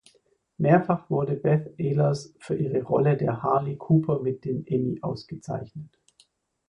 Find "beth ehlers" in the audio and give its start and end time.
1.35-2.33